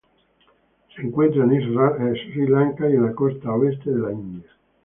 Se 0.95 1.03
encuentra 1.03 1.43
en 1.43 2.15
Sri 2.15 2.47
Lanka 2.47 2.89
y 2.89 2.93
en 2.93 3.05
la 3.05 3.13
costa 3.13 3.51
oeste 3.51 3.91
de 3.91 3.99
la 3.99 4.11
India. 4.11 4.49